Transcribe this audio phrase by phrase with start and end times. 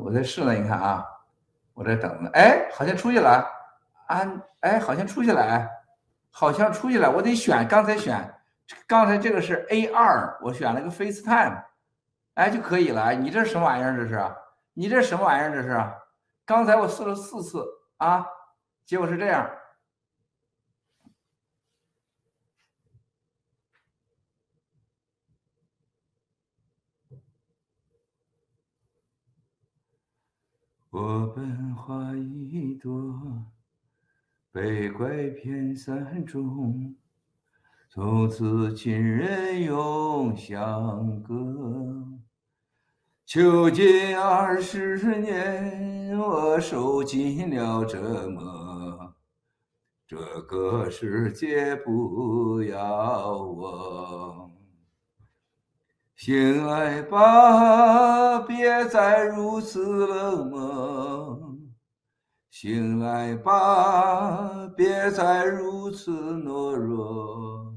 [0.00, 1.04] 我在试呢，你看啊，
[1.74, 2.30] 我在等呢。
[2.32, 3.46] 哎，好像出去了，
[4.06, 4.22] 啊，
[4.60, 5.68] 哎，好像出去了，哎，
[6.30, 7.10] 好像出去了。
[7.10, 8.34] 我得选，刚才选，
[8.86, 11.62] 刚才这个是 A 二，我选了个 FaceTime，
[12.34, 13.12] 哎，就可以了。
[13.12, 13.94] 你这什么玩意儿？
[13.94, 14.18] 这是？
[14.72, 15.52] 你这什么玩意儿？
[15.52, 15.78] 这是？
[16.46, 17.62] 刚才我试了四次
[17.98, 18.24] 啊，
[18.86, 19.46] 结果是这样。
[30.98, 33.20] 我本花一朵，
[34.50, 36.96] 被拐骗三中，
[37.90, 42.02] 从此亲人永相隔。
[43.26, 49.14] 囚禁二十年，我受尽了折磨，
[50.06, 50.16] 这
[50.48, 54.50] 个世界不要我。
[56.16, 61.38] 醒来吧，别再如此冷漠。
[62.50, 67.74] 醒来吧，别再如此懦弱。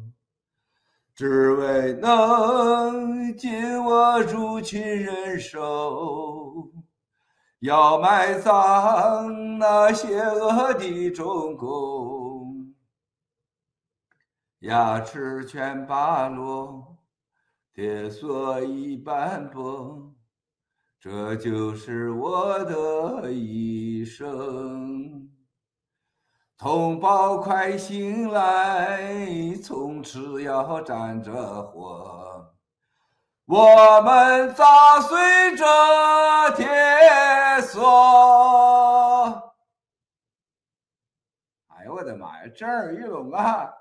[1.13, 6.71] 只为能紧握住情人手，
[7.59, 12.73] 要埋葬那邪恶的中共。
[14.59, 16.88] 牙齿全拔落。
[17.79, 20.13] 铁锁已斑驳，
[20.99, 25.29] 这就是我的一生。
[26.57, 32.53] 同胞快醒来，从此要站着活。
[33.45, 35.65] 我们砸碎这
[36.57, 36.67] 铁
[37.61, 37.81] 锁。
[41.77, 43.71] 哎呦我的妈呀，震耳欲聋啊！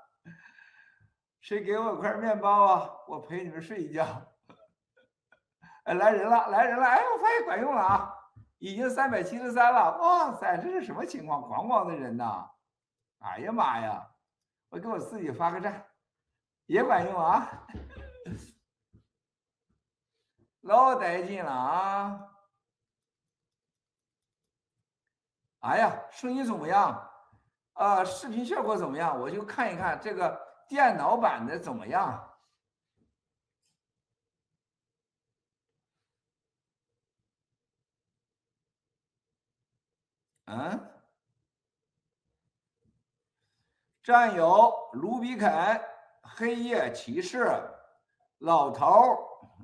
[1.48, 2.90] 谁给我块面包啊？
[3.06, 4.04] 我陪你们睡一觉。
[5.84, 6.84] 哎，来人了，来人了！
[6.86, 8.14] 哎，我发现管用了啊，
[8.58, 9.96] 已经三百七十三了。
[9.96, 11.40] 哇塞，这是什么情况？
[11.44, 12.50] 咣咣的人呐！
[13.20, 14.06] 哎呀妈呀！
[14.68, 15.86] 我给我自己发个赞，
[16.66, 17.66] 也管用啊！
[20.60, 22.28] 老带劲了啊！
[25.60, 27.10] 哎呀，声音怎么样？
[27.72, 29.18] 啊、视频效果怎么样？
[29.18, 30.46] 我就看一看这个。
[30.68, 32.24] 电脑版的怎么样？
[40.44, 40.94] 嗯？
[44.02, 45.50] 战友卢比肯、
[46.22, 47.46] 黑夜骑士、
[48.38, 48.86] 老头、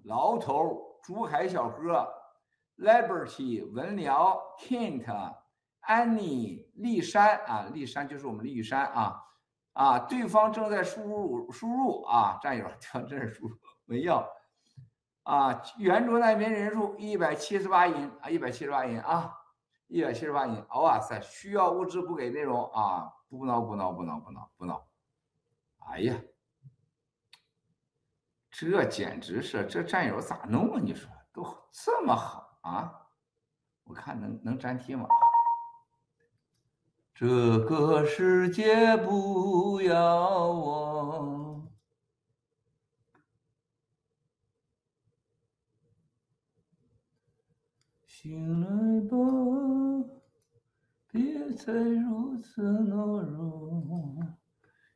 [0.05, 2.07] 老头、珠海小哥、
[2.77, 5.37] Liberty、文辽、Kent、
[5.81, 9.21] 安妮、丽珊啊，丽珊就是我们丽珊啊。
[9.75, 14.27] 啊，对方正在输入输入啊，战友，对方正在输入，没要
[15.25, 19.37] 啊，圆桌难民人数一百七十八人啊，一百七十八人啊，
[19.89, 24.87] 一百七十八人，哇塞，需要物资不给内容啊，不闹不闹不闹不闹不闹，
[25.89, 26.15] 哎呀，
[28.51, 30.81] 这简直是这战友咋弄啊？
[30.81, 33.01] 你说都这么好啊？
[33.83, 35.07] 我看能能粘贴吗？
[37.15, 41.71] 这个世界不要我，
[48.05, 49.17] 醒来吧，
[51.13, 54.21] 别再如此懦弱。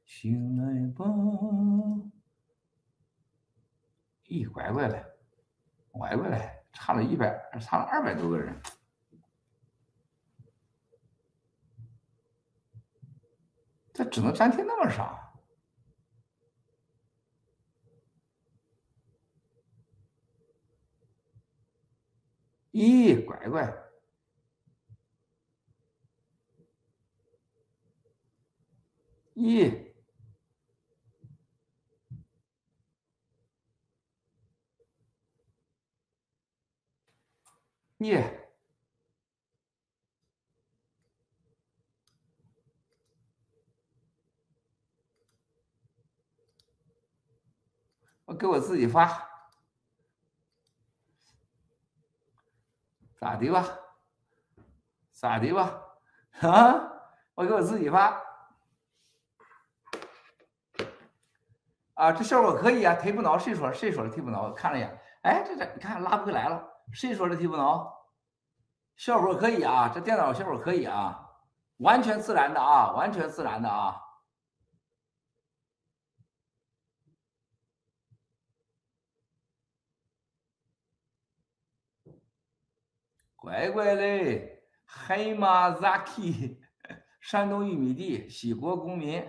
[0.04, 1.04] 醒来吧，
[4.24, 5.06] 咦，乖乖来，
[5.92, 8.60] 乖乖来，差了一百，差了二百多个人。
[13.98, 15.42] 这只能粘贴那么少？
[22.70, 23.75] 咦，乖乖！
[29.34, 29.93] 咦？
[37.99, 38.47] 咦？
[48.28, 49.08] 我给我自己发，
[53.19, 53.66] 咋的吧？
[55.12, 55.80] 咋的吧？
[56.42, 56.92] 啊！
[57.34, 58.22] 我给我自己发，
[61.94, 62.94] 啊，这效果可以啊！
[63.00, 63.72] 忒不挠，谁说？
[63.72, 64.52] 谁说的忒不挠？
[64.52, 67.90] 看了一眼，哎，这这，你看拉不回来了，谁说的忒不挠？
[68.96, 71.31] 效果可以啊，这电脑效果可以啊，
[71.78, 73.98] 完全自然的啊，完全自然的啊。
[83.48, 86.58] 乖乖嘞，黑马 Zaki，
[87.18, 89.24] 山东玉米地，喜国公民，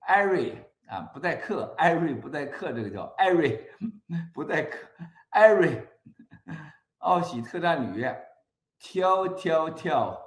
[0.00, 3.70] 艾瑞啊，不带课，艾瑞不带课，这个叫艾瑞，
[4.34, 4.88] 不带课，
[5.30, 5.88] 艾瑞，
[6.98, 8.04] 奥喜特战旅，
[8.80, 10.20] 跳跳跳，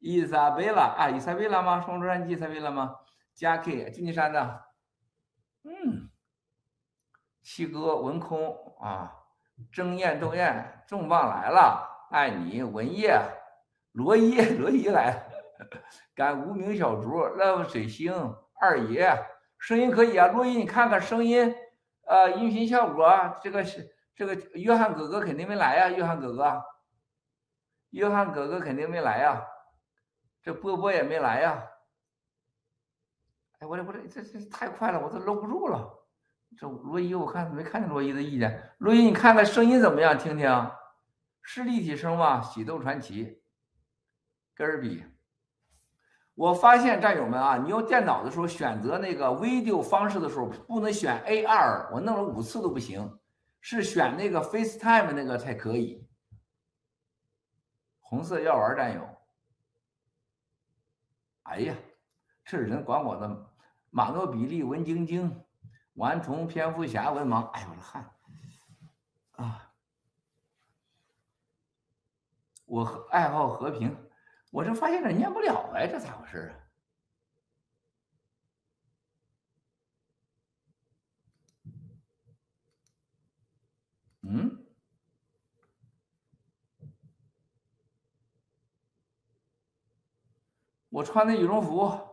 [0.00, 1.80] 伊莎贝拉啊，伊莎贝拉吗？
[1.80, 2.96] 双川记伊莎贝拉吗？
[3.32, 4.64] 加 K，旧金山的，
[5.62, 6.10] 嗯，
[7.42, 9.14] 七哥文空啊。
[9.72, 11.87] 争艳斗艳，重磅来了！
[12.10, 13.20] 爱你文叶，
[13.92, 15.22] 罗伊罗伊来了，
[16.14, 18.12] 赶无名小卒，love 水星
[18.60, 19.14] 二爷，
[19.58, 21.54] 声音可以啊，罗伊你看看声音，
[22.06, 26.62] 呃，音频效果，这个是这个约翰哥哥肯定没来呀、约翰哥哥，
[27.90, 29.46] 约翰哥哥肯定没来呀、
[30.42, 31.62] 这波波也没来呀、
[33.58, 35.94] 哎，我这我这这这太快了，我都搂不住了。
[36.56, 38.72] 这罗伊，我看没看见罗伊的意见。
[38.78, 40.16] 罗伊，你看看声音怎么样？
[40.16, 40.48] 听听，
[41.50, 42.42] 是立体声吗？
[42.42, 43.40] 喜斗传奇，
[44.54, 45.02] 根儿比。
[46.34, 53.18] 我发现战友们啊，你用电脑的时候选择那个 video 方式的时候，不能选 AR，我弄了五次都不行，
[53.62, 56.06] 是选那个 FaceTime 那个才可以。
[57.98, 59.08] 红色药丸战友，
[61.44, 61.74] 哎呀，
[62.44, 63.50] 这人管我的
[63.88, 65.42] 马诺比利文晶晶。
[65.94, 68.10] 顽童、蝙蝠侠、文盲，哎呦我的汗
[69.36, 69.67] 啊！
[72.68, 73.96] 我爱好和平，
[74.50, 76.54] 我这发现这念不了哎，这咋回事啊？
[84.22, 84.66] 嗯？
[90.90, 92.06] 我穿的羽绒服。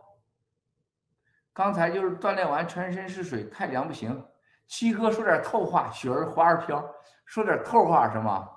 [1.52, 4.26] 刚才就是锻炼完，全身是水，太凉不行。
[4.66, 6.82] 七哥说点透话，雪儿花儿飘，
[7.26, 8.48] 说点透话是吗？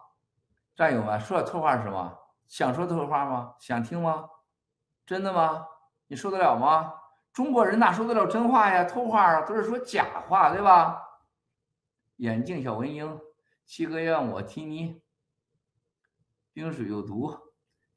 [0.80, 2.18] 战友们，说点错话是什么？
[2.48, 3.54] 想说错话吗？
[3.60, 4.30] 想听吗？
[5.06, 5.68] 真的吗？
[6.08, 6.94] 你说得了吗？
[7.34, 8.86] 中国人哪说得了真话呀？
[8.86, 11.04] 偷话啊，都是说假话，对吧？
[12.16, 13.20] 眼镜小文英，
[13.66, 15.02] 七哥让我踢你，
[16.54, 17.38] 冰水有毒，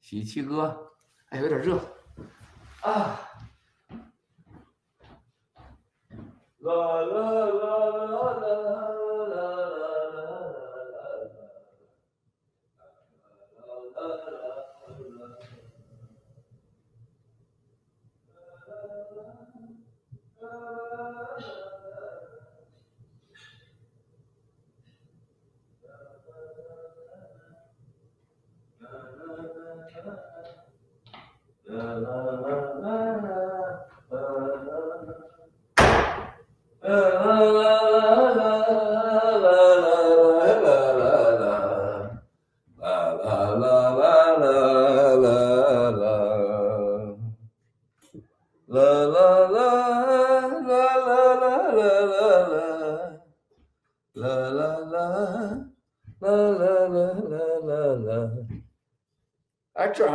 [0.01, 0.91] 喜七哥，
[1.29, 1.79] 哎，有点热
[2.81, 3.17] 啊。
[6.59, 9.02] 啦啦啦啦啦。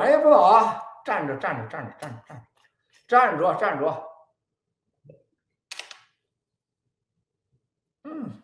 [0.09, 1.69] 哎，不走啊站着，站着。
[1.69, 2.47] 站着，站着，站着，
[3.07, 4.09] 站着，站着
[8.05, 8.43] 嗯，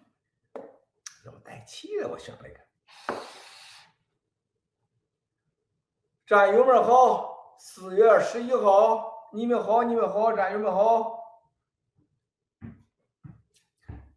[1.24, 2.60] 有带气的，我想了一个。
[6.26, 11.18] 战友们好，四月十一号，你们好，你们好，战友们好。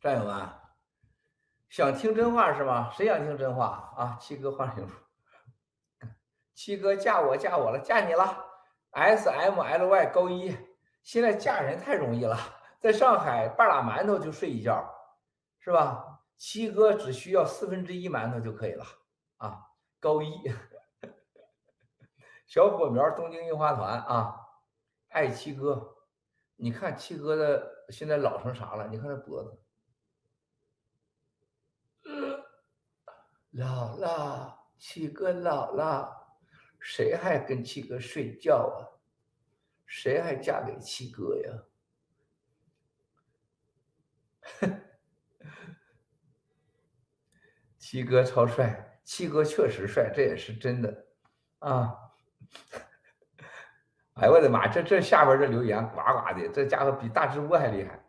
[0.01, 0.49] 战友们，
[1.69, 2.91] 想听真话是吗？
[2.91, 4.17] 谁想听真话啊？
[4.19, 5.06] 七哥换衣服，
[6.57, 8.43] 七哥嫁我，嫁我了，嫁你了。
[8.89, 10.57] S M L Y 高一，
[11.03, 12.35] 现在嫁人太容易了，
[12.79, 14.83] 在上海半拉馒头就睡一觉，
[15.59, 16.23] 是吧？
[16.35, 18.83] 七哥只需要四分之一馒头就可以了
[19.37, 19.67] 啊！
[19.99, 20.51] 高一，
[22.47, 24.35] 小火苗，东京樱花团啊，
[25.09, 25.95] 爱七哥，
[26.55, 28.87] 你看七哥的现在老成啥了？
[28.87, 29.63] 你看他脖子，
[33.51, 36.15] 老了，七哥老了。
[36.79, 38.87] 谁还跟七哥睡觉啊？
[39.85, 41.53] 谁还嫁给七哥呀？
[47.77, 51.05] 七哥超帅，七哥确实帅，这也是真的
[51.59, 51.95] 啊！
[54.15, 58.03] 哎我的妈，这这下边这留言呱呱的，这家伙比大直播还厉害！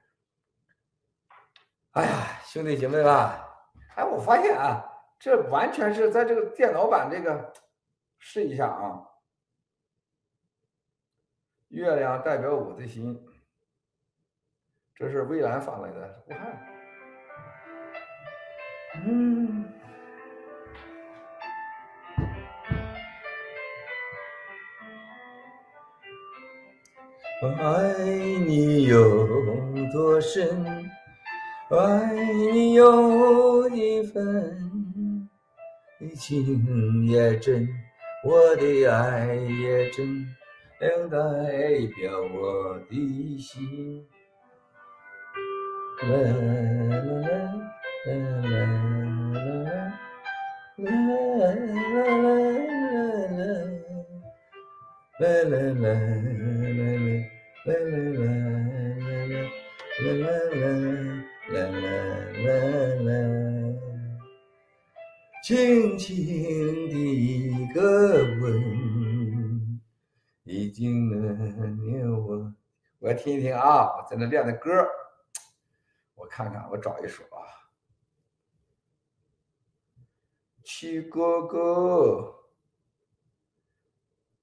[1.92, 3.14] 哎呀，兄弟姐妹们，
[3.94, 4.84] 哎，我发现啊，
[5.18, 7.52] 这完全是在这个电脑版这个。
[8.30, 9.00] 试一下啊。
[11.68, 13.18] 月亮代表我的心，
[14.94, 16.66] 这是微蓝发来的，我看。
[19.06, 19.64] 嗯。
[27.58, 27.94] 爱
[28.46, 29.26] 你有
[29.90, 30.66] 多深？
[31.70, 35.30] 爱你有一分，
[36.14, 37.66] 情也真。
[38.24, 40.26] 我的爱也真，
[40.80, 41.16] 两代
[41.96, 44.04] 表我的心。
[46.02, 46.18] 啦啦
[46.98, 47.38] 啦啦
[48.06, 48.58] 啦啦
[50.48, 52.10] 啦啦啦啦啦
[55.08, 56.12] 啦啦啦啦啦啦
[56.48, 57.06] 啦啦。
[57.60, 58.02] 啦啦
[58.98, 59.62] 啦啦啦
[60.08, 60.64] 啦啦
[61.48, 61.66] 啦啦
[62.44, 62.50] 啦
[62.98, 63.37] 啦啦，
[65.48, 66.14] 轻轻
[66.90, 69.80] 的一个吻，
[70.44, 72.54] 已经能令我。
[72.98, 74.86] 我听一听啊，我在那练的歌，
[76.16, 77.40] 我看看，我找一首啊。
[80.64, 82.44] 七哥哥，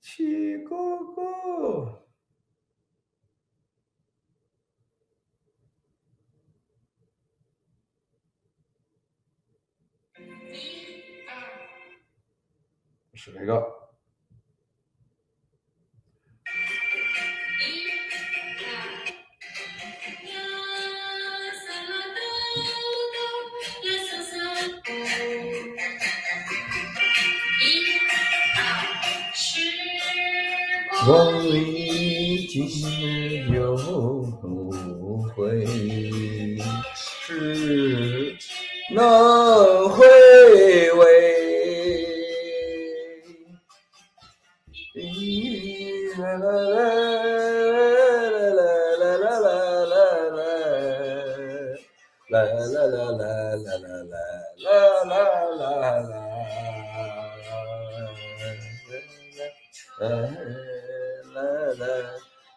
[0.02, 2.05] 七哥哥。
[13.26, 13.85] 就这个。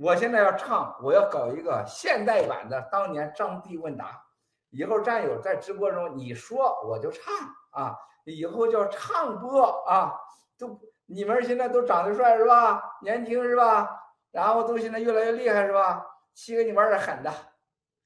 [0.00, 4.22] 我现在要唱，我要搞一个现代版的当年张帝问答。
[4.70, 7.34] 以后战友在直播中，你说我就唱
[7.72, 10.14] 啊，以后叫唱播啊。
[10.56, 12.80] 都你们现在都长得帅是吧？
[13.02, 13.90] 年轻是吧？
[14.30, 16.06] 然后都现在越来越厉害是吧？
[16.32, 17.32] 七哥你玩点狠的，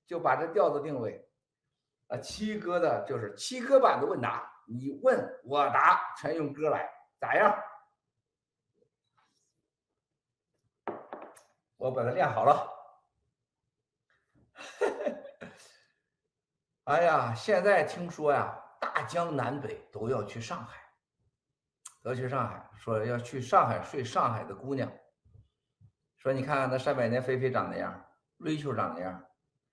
[0.06, 1.22] 就把这调子定位。
[2.08, 7.54] 啊，七哥的就是七哥版的问答，你问我答，全用歌来，咋样？
[11.82, 12.68] 我把它练好了。
[16.84, 20.80] 哎呀，现在听说呀，大江南北都要去上海，
[22.00, 24.92] 都要去上海，说要去上海睡上海的姑娘。
[26.18, 29.20] 说你看看那上百年菲菲长那样，瑞秋长那样，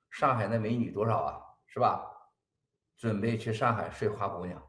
[0.09, 2.03] 上海那美女多少啊，是吧？
[2.97, 4.59] 准备去上海睡花姑娘，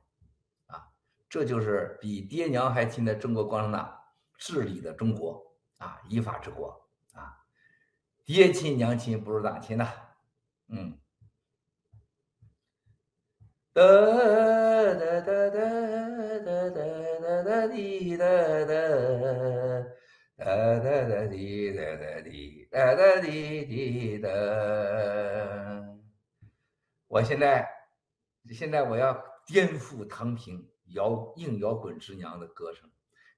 [0.67, 0.93] 啊，
[1.27, 3.99] 这就是比爹娘还亲的中国共产党
[4.37, 5.43] 治理的中国
[5.79, 6.79] 啊，依法治国。
[8.33, 9.93] 爹亲娘亲不如咋亲呐、
[10.69, 10.97] 嗯，
[13.73, 13.83] 哒
[14.95, 15.59] 哒哒哒
[16.39, 16.79] 哒哒
[17.19, 18.25] 哒哒滴哒
[18.67, 18.71] 哒
[20.37, 20.45] 哒
[20.79, 24.29] 哒哒滴哒哒滴哒哒滴滴哒。
[27.09, 27.69] 我现在，
[28.53, 32.89] 现在我要颠覆唐平摇硬摇滚之娘的歌声。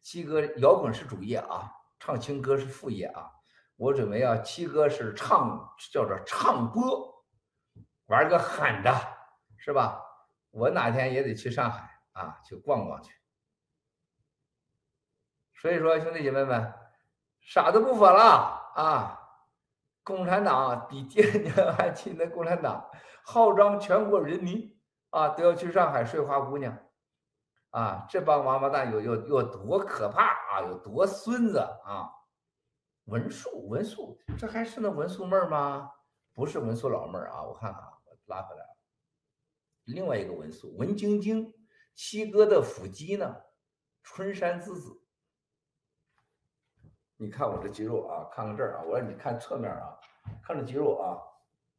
[0.03, 3.31] 七哥，摇滚是主业啊，唱情歌是副业啊。
[3.77, 7.25] 我准备要七哥是唱，叫做唱播，
[8.07, 8.93] 玩个狠的，
[9.57, 10.01] 是吧？
[10.51, 13.15] 我哪天也得去上海啊，去逛逛去。
[15.55, 16.73] 所以说，兄弟姐妹们，
[17.41, 19.19] 傻子不说了啊！
[20.05, 22.91] 共产党比爹娘还亲的共产党，
[23.25, 24.77] 号召全国人民
[25.11, 26.77] 啊都要去上海睡花姑娘，
[27.71, 30.61] 啊，这帮王八蛋有有有多可怕啊？
[30.63, 32.11] 有多孙子啊？
[33.05, 35.91] 文素文素，这还是那文素妹儿吗？
[36.33, 38.77] 不是文素老妹儿啊，我看看，我拉回来了。
[39.85, 41.53] 另外一个文素文晶晶，
[41.95, 43.43] 七哥的腹肌呢？
[44.03, 45.03] 春山之子，
[47.17, 49.99] 你看我这肌肉啊，看看这儿啊，我让你看侧面啊，
[50.43, 51.19] 看这肌肉啊，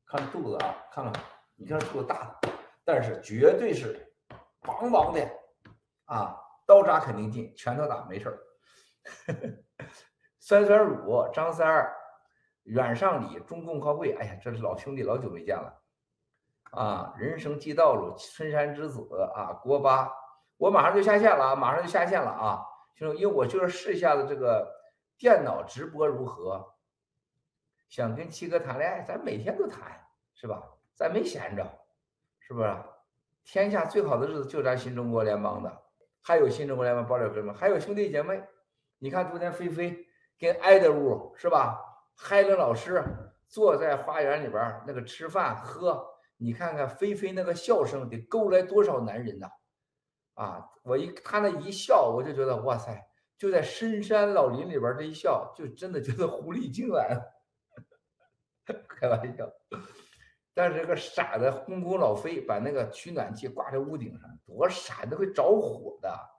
[0.05, 1.23] 看肚子啊，看看，
[1.55, 2.39] 你看肚子大，
[2.85, 4.13] 但是绝对是
[4.61, 5.27] 棒棒的
[6.05, 8.39] 啊，刀扎肯定进，拳头打没事儿。
[10.45, 11.95] 酸酸乳，张三儿，
[12.63, 15.81] 阮尚礼，中共高会，哎呀，这是老兄弟，老久没见了。
[16.71, 18.99] 啊，人生即道路，春山之子
[19.33, 20.11] 啊，郭巴，
[20.57, 22.61] 我马上就下线了啊，马上就下线了啊，
[22.93, 24.69] 就因为我就是试一下子这个
[25.17, 26.73] 电脑直播如何，
[27.87, 29.97] 想跟七哥谈恋爱，咱每天都谈，
[30.33, 30.61] 是吧？
[30.93, 31.65] 咱没闲着，
[32.39, 32.75] 是不是？
[33.45, 35.71] 天下最好的日子就咱新中国联邦的，
[36.21, 38.43] 还有新中国联邦爆料哥们，还有兄弟姐妹，
[38.97, 40.05] 你看昨天菲菲
[40.43, 41.79] 跟挨的屋是吧？
[42.17, 43.01] 海伦老师
[43.47, 46.05] 坐在花园里边那个吃饭喝。
[46.35, 49.47] 你看看菲菲那个笑声得勾来多少男人呐！
[50.33, 53.01] 啊，我一他那一笑，我就觉得哇塞，
[53.37, 57.23] 就在深山老林里边这一笑，就真的觉得狐狸精来了。
[58.89, 59.49] 开玩笑，
[60.53, 66.32] 但是这个傻的公公老飞把那个取暖器挂在屋顶上，多傻，都会着火的。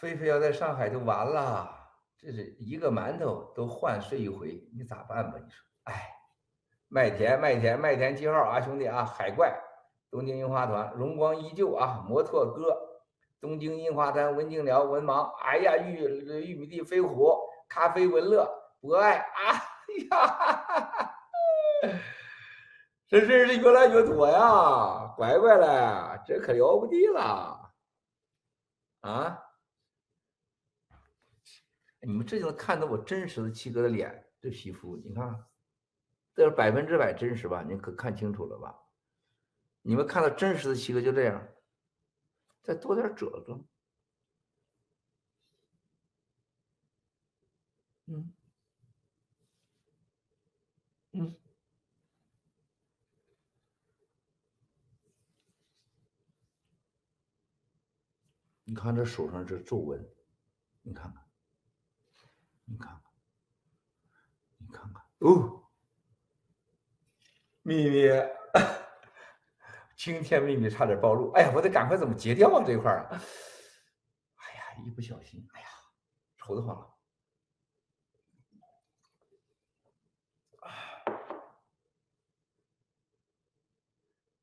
[0.00, 1.68] 菲菲要在上海就完了，
[2.16, 5.38] 这是一个馒头都换睡一回，你咋办吧？
[5.38, 6.14] 你说，哎。
[6.90, 9.54] 麦田，麦田，麦田七号啊，兄弟啊，海怪，
[10.10, 12.74] 东京樱花团，荣光依旧啊，摩托哥，
[13.42, 15.96] 东京樱花团，文静聊，文盲，哎呀，玉
[16.46, 17.36] 玉米地飞虎，
[17.68, 18.50] 咖啡文乐，
[18.80, 19.52] 博爱啊
[20.08, 21.14] 呀哈哈哈，
[23.06, 27.70] 这认识越来越多呀，乖乖嘞，这可了不得了
[29.02, 29.44] 啊！
[32.08, 35.44] 你们这就能看到我真实的七哥的脸，这皮肤，你看。
[36.34, 37.62] 这是百分之百真实吧？
[37.62, 38.74] 你可看清楚了吧？
[39.82, 41.46] 你们看到真实的七哥就这样，
[42.62, 43.62] 再多点褶子，
[48.06, 48.32] 嗯
[51.12, 51.36] 嗯，
[58.64, 60.08] 你看这手上这皱纹，
[60.80, 61.27] 你看看，
[62.70, 63.00] 你看看，
[64.58, 65.64] 你看看，哦。
[67.62, 68.08] 秘密，
[69.96, 71.30] 惊天秘密差点暴露！
[71.32, 73.08] 哎呀，我得赶快怎么截掉啊这一块儿！
[73.10, 75.68] 哎呀，一不小心，哎呀，
[76.38, 76.94] 愁得慌了！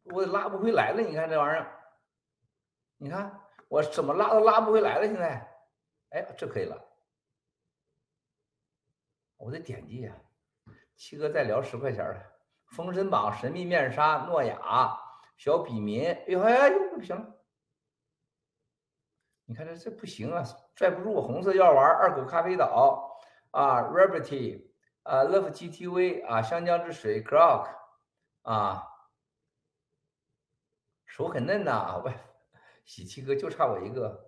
[0.03, 1.83] 我拉不回来了，你看这玩意儿，
[2.97, 5.51] 你看我怎么拉都拉不回来了，现在，
[6.09, 6.84] 哎，这可以了，
[9.45, 10.11] 我得点击呀，
[10.95, 12.19] 七哥再聊十块钱了。
[12.71, 14.97] 封神榜、神秘面纱、诺亚、
[15.37, 17.35] 小笔民，哎呦哎呦，不行了！
[19.45, 20.41] 你看这这不行啊，
[20.75, 21.21] 拽不住。
[21.21, 23.19] 红色药丸、二狗咖啡岛
[23.51, 24.67] 啊，Rabbity
[25.03, 28.83] 啊，Love GTV 啊，香江之水 c r o c k 啊，
[31.05, 32.09] 手很嫩呐，不，
[32.83, 34.24] 喜七哥就差我一个。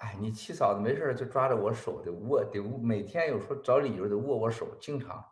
[0.00, 5.22] 哎，你七嫂子没事就抓着我手得握，得，每天有时候找理由得握握手，经常。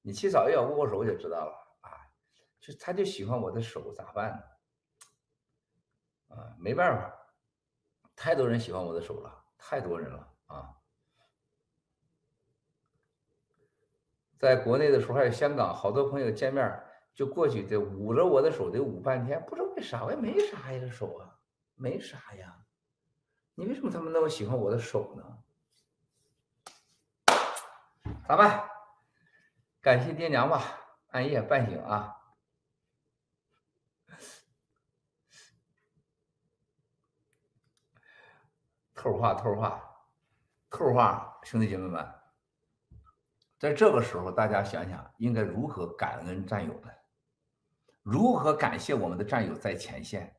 [0.00, 1.92] 你七嫂要握握手，就知道了啊，
[2.60, 4.30] 就他就喜欢我的手，咋办
[6.30, 6.34] 呢？
[6.34, 7.14] 啊，没办法，
[8.16, 10.74] 太多人喜欢我的手了，太多人了啊！
[14.38, 16.82] 在国内的时候，还有香港，好多朋友见面
[17.12, 21.38] 就过去得捂着我的手，得捂半天，不知道为啥，我也没啥呀，这手啊，
[21.74, 22.64] 没啥呀，
[23.60, 25.38] 你为什么他们那么喜欢我的手呢？
[28.26, 28.66] 咋办？
[29.82, 30.62] 感谢爹娘吧，
[31.10, 32.16] 半夜半醒啊！
[38.94, 39.78] 透话透话
[40.70, 42.14] 透话，兄弟姐妹们，
[43.58, 46.98] 在这个时候，大家想想应该如何感恩战友们，
[48.00, 50.34] 如何感谢我们的战友在前线，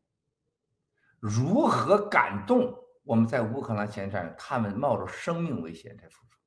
[1.19, 6.39] 如何感动我们在乌克兰前线，他们冒着生命危险在付出。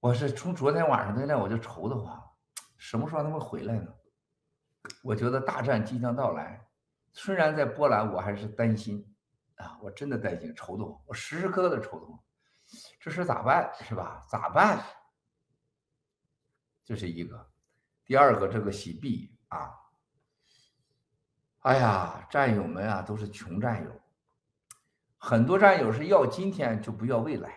[0.00, 2.20] 我是从昨天晚上到现在我就愁得慌，
[2.76, 3.94] 什么时候他们回来呢？
[5.02, 6.66] 我觉得大战即将到来，
[7.12, 9.14] 虽然在波兰我还是担心
[9.56, 12.18] 啊，我真的担心，愁得慌，我时时刻刻的愁得慌，
[12.98, 14.24] 这事咋办是吧？
[14.28, 14.82] 咋办？
[16.82, 17.48] 这是一个，
[18.04, 19.70] 第二个这个洗币啊，
[21.60, 23.99] 哎呀，战友们啊都是穷战友，
[25.22, 27.54] 很多战友是要今天就不要未来。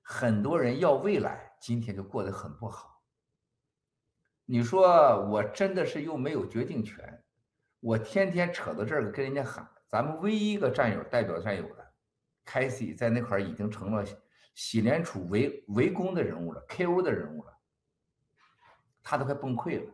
[0.00, 3.02] 很多人要未来，今天就过得很不好。
[4.46, 7.22] 你说我真的是又没有决定权，
[7.78, 11.92] 我天天扯到这儿跟人家喊，咱们唯一一个战友代表战友的
[12.42, 14.02] 凯西在那块儿已经成了
[14.54, 17.52] 洗联储围围攻的人物了，KO 的人物了，
[19.02, 19.92] 他都快崩溃了。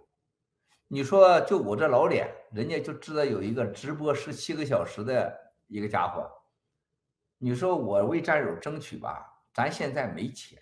[0.86, 6.30] 你说就我这老脸，人家就知道有一个直播十七个小时的一个家伙。
[7.38, 10.58] 你说我为战友争取吧，咱现在没钱，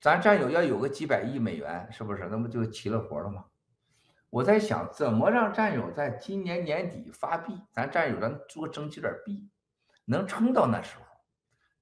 [0.00, 2.26] 咱战友要有个几百亿美元，是不是？
[2.28, 3.44] 那不就齐了活了吗？
[4.30, 9.48] 我在想，怎么让战友在今年年底发币，咱战友咱多争取点币，
[10.04, 11.04] 能撑到那时候。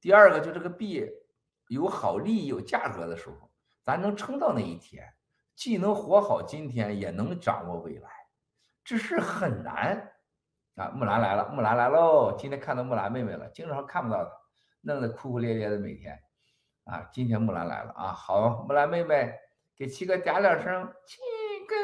[0.01, 1.05] 第二个，就这个币
[1.69, 3.51] 有好利益、有价格的时候，
[3.83, 5.03] 咱能撑到那一天，
[5.55, 8.11] 既能活好今天，也能掌握未来，
[8.85, 10.13] 这是很难。
[10.77, 12.37] 啊，木兰来了，木兰来喽！
[12.37, 14.31] 今天看到木兰妹妹了，经常看不到她，
[14.83, 16.23] 弄得哭哭咧咧的每天。
[16.85, 19.35] 啊，今天木兰来了啊，好，木兰妹妹
[19.75, 21.19] 给七哥嗲两声，七
[21.67, 21.75] 哥。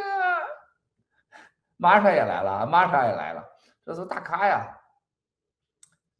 [1.78, 3.42] 玛莎也来了，玛莎也来了，
[3.82, 4.78] 这是大咖呀。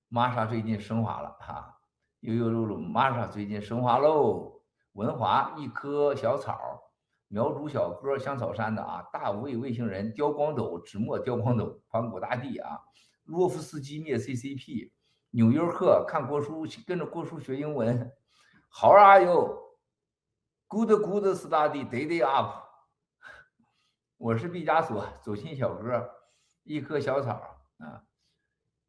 [0.08, 1.78] 玛莎最近升华了哈，
[2.20, 4.62] 悠悠露露，玛莎最近升华喽。
[4.94, 6.91] 文华一棵小草。
[7.32, 12.78] 苗族小哥香草山的啊，大无畏卫星人刁光斗，纸墨刁光斗，盘古大帝啊，
[13.24, 14.92] 洛夫斯基灭 CCP，
[15.30, 18.12] 纽约客看郭叔，跟着郭叔学英文。
[18.68, 19.78] How are you?
[20.68, 22.64] Good, good study, day day up。
[24.18, 26.10] 我是毕加索，走心小哥，
[26.64, 28.04] 一棵小草啊。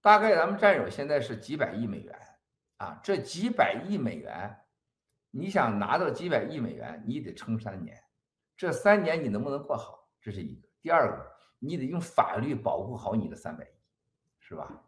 [0.01, 2.19] 大概咱们战友现在是几百亿美元
[2.75, 4.65] 啊，这几百亿美元，
[5.31, 8.02] 你想拿到几百亿美元，你得撑三年。
[8.63, 10.07] 这三年你能不能过好？
[10.21, 10.65] 这是一个。
[10.81, 13.67] 第二个，你得用法律保护好你的三百亿，
[14.39, 14.81] 是吧？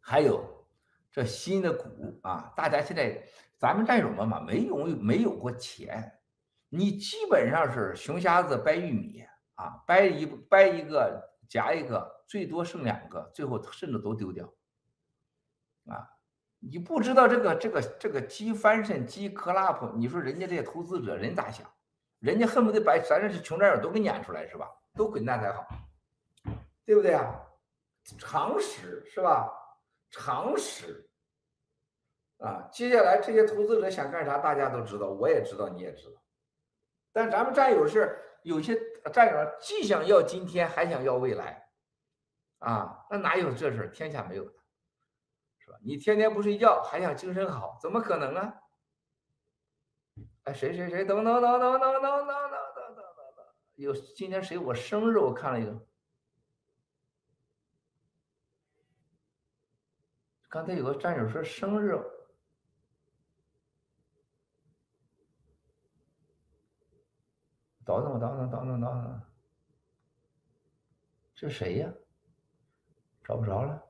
[0.00, 0.42] 还有
[1.12, 3.22] 这新的股啊，大家现在
[3.58, 6.18] 咱们战友们嘛，没有没有过钱，
[6.70, 9.22] 你基本上是熊瞎子掰玉米
[9.56, 14.50] 啊，掰一掰一个夹一个，最多剩两个，最后甚至都丢掉
[15.88, 16.08] 啊！
[16.58, 21.70] 你不知道这个这个这个鸡翻身鸡 club，你说人家这些投资者人咋想？
[22.20, 24.70] 人家恨不得把咱这是穷战友都给撵出来是吧？
[24.94, 25.66] 都滚蛋才好，
[26.84, 27.40] 对不对啊？
[28.18, 29.50] 常识是吧？
[30.10, 31.08] 常识
[32.38, 32.68] 啊！
[32.72, 36.20] 接下来这些投资者想干啥，大家都知道，我也知道，你也知道。
[37.12, 38.76] 但咱们战友是有些
[39.12, 41.68] 战友既想要今天，还想要未来，
[42.58, 43.88] 啊，那哪有这事？
[43.94, 44.52] 天下没有的，
[45.58, 45.78] 是吧？
[45.82, 48.54] 你天天不睡觉，还想精神好，怎么可能啊？
[50.44, 51.04] 哎，谁谁谁？
[51.04, 54.56] 等等等等等等等等等等等，有今天谁？
[54.56, 55.86] 我生日，我看了一个。
[60.48, 61.90] 刚才有个战友说生日，
[67.84, 69.22] 等等我等等等等等等，
[71.34, 71.92] 这谁呀？
[73.22, 73.80] 找不着了。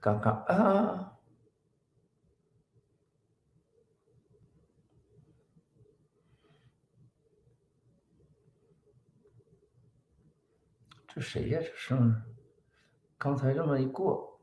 [0.00, 1.13] 刚刚啊。
[11.14, 11.60] 这谁呀？
[11.60, 12.22] 这生日，
[13.16, 14.40] 刚才这么一过，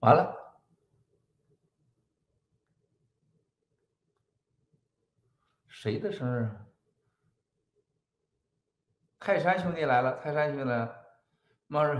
[0.00, 0.60] 完了，
[5.68, 6.50] 谁的生日？
[9.18, 10.94] 泰山兄弟来了，泰山兄弟来了，
[11.66, 11.98] 妈日，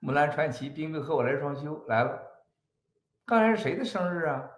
[0.00, 2.44] 木兰传奇，冰冰和我来双修来了，
[3.24, 4.50] 刚才是谁的生日啊？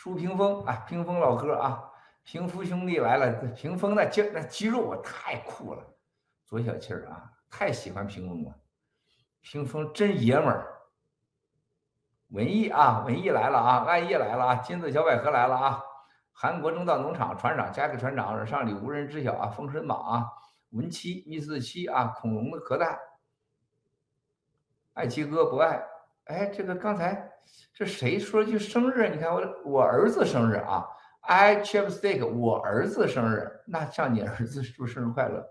[0.00, 1.84] 舒屏风啊，屏风老哥啊，
[2.22, 5.84] 屏风兄弟来了，屏风那肌那肌肉啊太酷了，
[6.46, 8.58] 左小气儿啊，太喜欢屏风了，
[9.42, 10.80] 屏风真爷们儿。
[12.28, 15.82] 文艺啊，文艺来了啊，暗夜来了啊，金子小百合来了啊，
[16.32, 20.32] 韩国中道农场船长加个船长上里无人知晓啊，封神榜啊，
[20.70, 22.98] 文七密四七啊，恐龙的壳蛋，
[24.94, 25.84] 爱七哥不爱，
[26.30, 27.28] 哎，这个刚才。
[27.74, 29.08] 这谁说句生日？
[29.08, 30.86] 你看我我儿子生日啊
[31.22, 35.44] ，I chopstick，我儿子生日，那向你儿子祝生日快乐。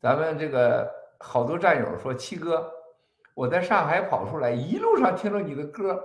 [0.00, 2.70] 咱们这个好多战友说，七哥，
[3.34, 6.00] 我在上海跑出来，一路上听着你的歌，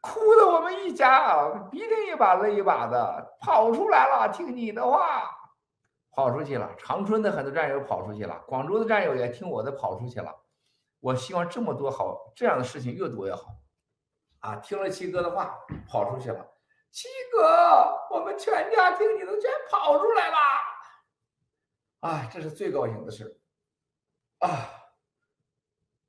[0.00, 5.34] 哭的我们一家啊，鼻涕一把泪一把的，跑出来了，听你的话。
[6.18, 10.34] 跑出去了，长春的很多战友跑出去了，广州的战友也听我的跑出去了。
[10.98, 13.54] 我希望这么多好这样的事情越多越好，
[14.40, 16.44] 啊，听了七哥的话跑出去了，
[16.90, 20.36] 七哥，我们全家听你的全跑出来了，
[22.00, 23.40] 啊，这是最高兴的事
[24.40, 24.48] 啊，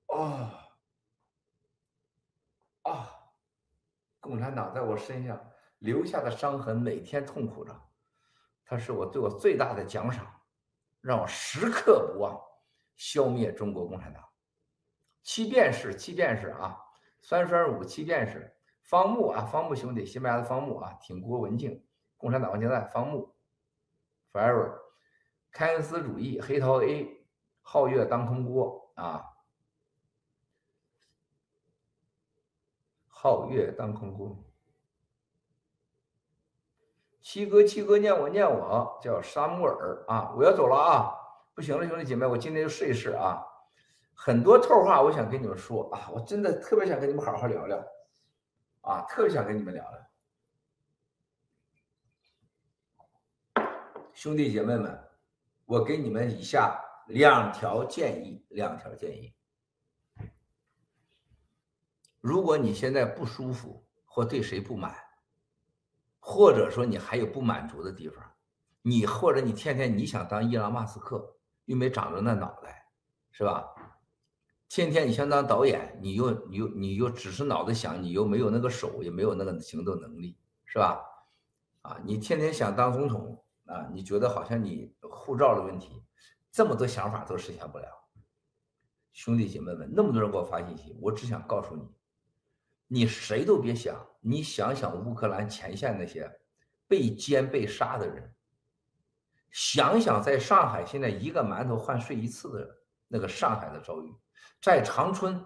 [0.08, 0.69] 啊，
[2.82, 3.10] 啊，
[4.19, 5.39] 共产党在我身上
[5.78, 7.88] 留下的伤痕，每天痛苦着。
[8.69, 10.23] 他是我对我最大的奖赏，
[11.01, 12.39] 让我时刻不忘
[12.95, 14.23] 消灭中国共产党。
[15.23, 16.77] 七便士，七便士啊，
[17.19, 21.84] 酸酸五七便士，方木啊，方木兄弟，西班牙的方木啊，挺郭文静，
[22.15, 23.36] 共产党现在方木
[24.32, 24.79] ，forever，
[25.49, 27.25] 凯恩斯主义，黑桃 A，
[27.63, 29.25] 皓月当空锅啊，
[33.10, 34.38] 皓月当空锅，
[37.30, 41.13] 七哥七哥念我念我，叫沙木尔啊，我要走了啊，
[41.54, 43.46] 不行了，兄弟姐妹，我今天就试一试啊。
[44.15, 47.78] 很多透话，我想跟你们说啊，我真的特别想跟你们好好聊聊，
[48.82, 49.86] 啊，特别想跟你们聊
[53.52, 53.68] 聊。
[54.12, 55.00] 兄弟姐妹们，
[55.65, 59.32] 我给你们以下两条建议，两条建议。
[62.22, 64.96] 如果你现在不舒服，或对谁不满，
[66.30, 68.24] 或者说你还有不满足的地方，
[68.84, 72.86] 你或者你天天你想当伊朗马斯克，又没长着那脑袋，
[73.32, 73.65] 是吧？
[74.68, 81.04] 天天你想当导演，你又你又你又只是脑子想，你又没有那个手，也没有那个行动能力，是吧？
[81.82, 86.04] 啊，你天天想当总统啊，你觉得好像你护照的问题，
[86.52, 87.88] 这么多想法都实现不了。
[89.13, 91.89] 兄弟姐妹们，那么多人给我发信息，我只想告诉你，
[92.91, 96.28] 你谁都别想，你想想乌克兰前线那些
[96.88, 98.36] 被奸被杀的人，
[99.52, 104.12] 想想在上海现在一个馒头换睡一次的那个上海的遭遇。
[104.60, 105.45] 在长春，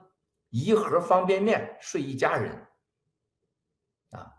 [0.51, 2.55] 一盒方便面睡一家人，
[4.11, 4.31] 啊！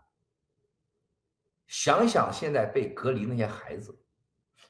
[1.67, 3.95] 想想现在被隔离那些孩子，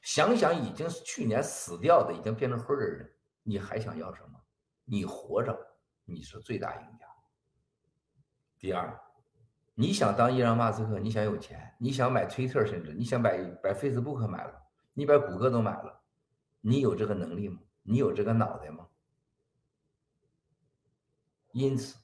[0.02, 3.10] 想想已经去年死掉的、已经变成灰的人，
[3.42, 4.38] 你还想要什么？
[4.84, 5.56] 你活着，
[6.04, 7.05] 你是最大赢家。
[8.66, 9.00] 第二，
[9.74, 13.30] 你想当伊朗马斯克，你想有钱，你想买推特，甚至你想把
[13.62, 14.60] 把 Facebook 买了，
[14.92, 16.00] 你把谷歌都买了，
[16.62, 17.60] 你有这个能力吗？
[17.84, 18.88] 你有这个脑袋吗？
[21.52, 21.96] 因此，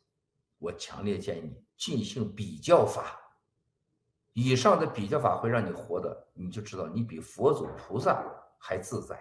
[0.59, 3.18] 我强烈建议你进行比较法。
[4.33, 8.25] 以上的比较法会让你活得，你就知道你比佛祖菩萨
[8.57, 9.16] 还自在。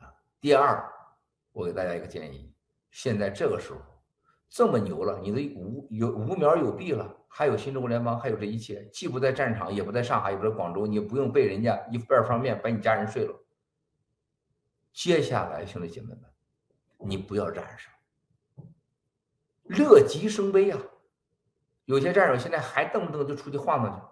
[0.00, 0.92] 啊，第二，
[1.52, 2.54] 我给大家一个建议：
[2.90, 3.80] 现在这个时候
[4.54, 13.34] 这么牛了，你的无有无苗有币了，还有新中国联邦，还有这一切，既不在战场，也不在上海，也不在广州，你不用被人家一半方便把你家人睡了。
[14.92, 16.20] 接下来，兄弟姐妹们。
[16.98, 17.92] 你不要染上，
[19.64, 20.80] 乐极生悲啊！
[21.86, 24.06] 有些战友现在还动不动就出去晃荡去。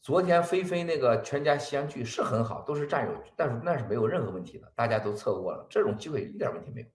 [0.00, 6.86] 昨天菲菲那个全家相聚是很好，都是战友，但是那是没有任何问题的，大家都测过了，这种机会一点问题没有。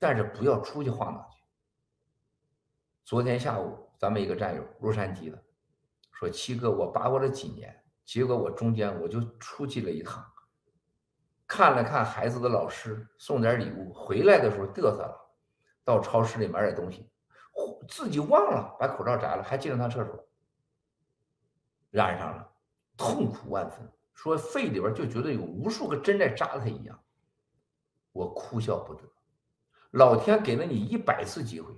[0.00, 1.41] 但是不要出去晃荡去。
[3.04, 5.42] 昨天下午，咱们一个战友，洛杉矶的，
[6.12, 10.24] 说七哥，我把握了几年，结果我中间我就出去了一趟。
[11.46, 15.14] 看了看孩子的老师，送点礼物，回来的时候嘚瑟了，
[15.84, 17.10] 到超市里买点东西，
[17.88, 20.26] 自己忘了把口罩摘了，还进了趟厕所，
[21.90, 22.48] 染上了，
[22.96, 26.98] 痛苦万分，说肺里边就觉得有无数个针在扎他一样，
[28.12, 29.02] 我哭笑不得。
[29.90, 31.74] 老天给了你一百次机会，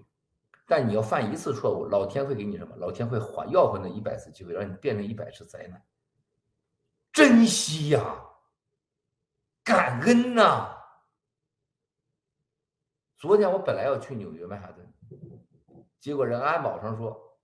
[0.66, 2.74] 但你要犯一次错误，老天会给你什么？
[2.76, 5.84] 老天会还要回那一百次机会，让你变成一百次灾难。
[7.12, 8.20] 珍惜呀！
[9.62, 10.76] 感恩呐、
[13.16, 14.86] 昨天我本来要去纽约曼哈顿，
[15.98, 17.38] 结果人安保上说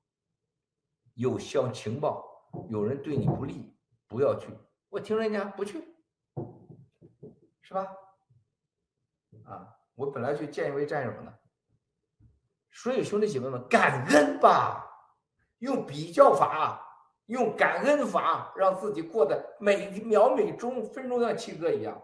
[1.15, 2.23] 有消情报，
[2.69, 3.75] 有人对你不利，
[4.07, 4.49] 不要去。
[4.91, 5.83] 我听人家不去，
[7.63, 7.87] 是吧？
[9.45, 11.33] 啊，我本来去见一位战友呢。
[12.73, 14.87] 所以兄弟姐妹们，感恩吧，
[15.59, 16.81] 用比较法，
[17.27, 22.01] 用感恩法，让自己过得每一秒每钟分钟像七哥一样。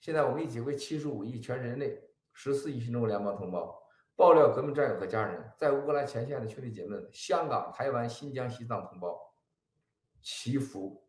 [0.00, 3.80] 现在我们一起为七十五亿全人类、十四亿新中国联邦同胞、
[4.16, 9.16] 爆料革命战友和家人，在乌克兰前线的兄弟姐妹们、香港、台湾、新疆、西藏同胞
[10.22, 11.06] 祈福。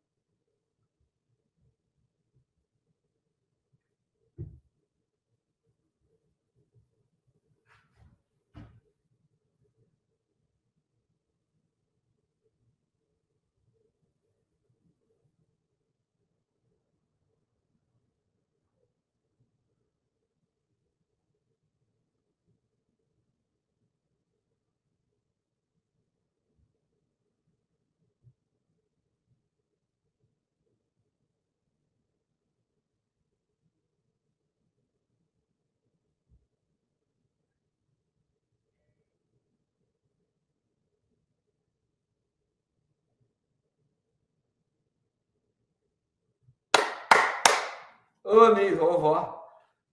[48.23, 49.43] 阿弥陀佛，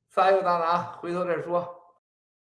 [0.09, 1.78] 撒又大拿，回头再说。